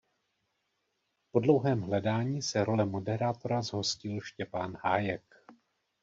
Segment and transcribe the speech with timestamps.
[1.31, 5.35] Po dlouhém hledání se role moderátora zhostil Štěpán Hájek.